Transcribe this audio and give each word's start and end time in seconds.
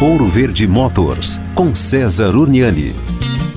Ouro 0.00 0.26
Verde 0.26 0.66
Motors, 0.66 1.38
com 1.54 1.74
César 1.74 2.34
Uniani. 2.34 3.09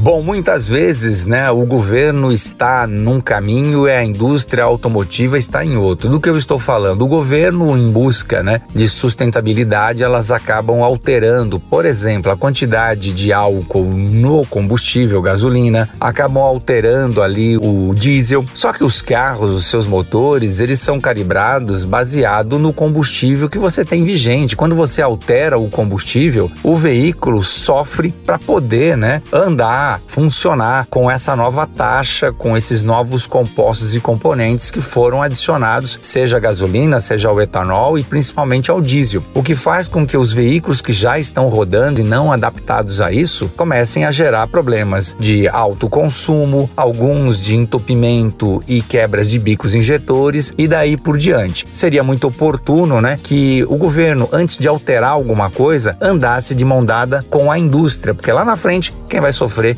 Bom, 0.00 0.22
muitas 0.22 0.68
vezes, 0.68 1.24
né, 1.24 1.50
o 1.50 1.66
governo 1.66 2.30
está 2.30 2.86
num 2.86 3.20
caminho 3.20 3.88
e 3.88 3.90
a 3.90 4.04
indústria 4.04 4.62
automotiva 4.62 5.36
está 5.36 5.64
em 5.64 5.76
outro. 5.76 6.08
Do 6.08 6.20
que 6.20 6.28
eu 6.28 6.36
estou 6.36 6.56
falando? 6.56 7.02
O 7.02 7.08
governo, 7.08 7.76
em 7.76 7.90
busca, 7.90 8.40
né, 8.40 8.60
de 8.72 8.88
sustentabilidade, 8.88 10.04
elas 10.04 10.30
acabam 10.30 10.84
alterando, 10.84 11.58
por 11.58 11.84
exemplo, 11.84 12.30
a 12.30 12.36
quantidade 12.36 13.12
de 13.12 13.32
álcool 13.32 13.86
no 13.86 14.46
combustível, 14.46 15.20
gasolina, 15.20 15.90
acabam 16.00 16.44
alterando 16.44 17.20
ali 17.20 17.58
o 17.58 17.92
diesel. 17.92 18.44
Só 18.54 18.72
que 18.72 18.84
os 18.84 19.02
carros, 19.02 19.50
os 19.50 19.66
seus 19.66 19.88
motores, 19.88 20.60
eles 20.60 20.78
são 20.78 21.00
calibrados 21.00 21.84
baseado 21.84 22.56
no 22.56 22.72
combustível 22.72 23.48
que 23.48 23.58
você 23.58 23.84
tem 23.84 24.04
vigente. 24.04 24.54
Quando 24.54 24.76
você 24.76 25.02
altera 25.02 25.58
o 25.58 25.68
combustível, 25.68 26.48
o 26.62 26.76
veículo 26.76 27.42
sofre 27.42 28.14
para 28.24 28.38
poder, 28.38 28.96
né, 28.96 29.20
andar 29.32 29.87
funcionar 30.06 30.86
com 30.90 31.10
essa 31.10 31.34
nova 31.34 31.66
taxa, 31.66 32.32
com 32.32 32.56
esses 32.56 32.82
novos 32.82 33.26
compostos 33.26 33.94
e 33.94 34.00
componentes 34.00 34.70
que 34.70 34.80
foram 34.80 35.22
adicionados, 35.22 35.98
seja 36.02 36.36
a 36.36 36.40
gasolina, 36.40 37.00
seja 37.00 37.28
ao 37.28 37.40
etanol 37.40 37.98
e 37.98 38.02
principalmente 38.02 38.70
ao 38.70 38.80
diesel. 38.80 39.22
O 39.34 39.42
que 39.42 39.54
faz 39.54 39.88
com 39.88 40.06
que 40.06 40.16
os 40.16 40.32
veículos 40.32 40.82
que 40.82 40.92
já 40.92 41.18
estão 41.18 41.48
rodando 41.48 42.00
e 42.00 42.04
não 42.04 42.32
adaptados 42.32 43.00
a 43.00 43.12
isso 43.12 43.50
comecem 43.56 44.04
a 44.04 44.10
gerar 44.10 44.46
problemas 44.48 45.16
de 45.18 45.48
alto 45.48 45.88
consumo, 45.88 46.68
alguns 46.76 47.40
de 47.40 47.54
entupimento 47.54 48.62
e 48.66 48.82
quebras 48.82 49.30
de 49.30 49.38
bicos 49.38 49.74
injetores 49.74 50.52
e 50.58 50.66
daí 50.66 50.96
por 50.96 51.16
diante. 51.16 51.66
Seria 51.72 52.02
muito 52.02 52.26
oportuno, 52.26 53.00
né, 53.00 53.18
que 53.22 53.64
o 53.68 53.76
governo 53.76 54.28
antes 54.32 54.58
de 54.58 54.66
alterar 54.66 55.10
alguma 55.10 55.50
coisa 55.50 55.96
andasse 56.00 56.54
de 56.54 56.64
mão 56.64 56.84
dada 56.84 57.24
com 57.30 57.50
a 57.50 57.58
indústria, 57.58 58.14
porque 58.14 58.32
lá 58.32 58.44
na 58.44 58.56
frente 58.56 58.92
quem 59.08 59.20
vai 59.20 59.32
sofrer 59.32 59.77